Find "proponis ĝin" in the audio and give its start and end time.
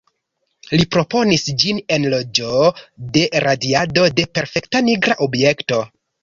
0.93-1.81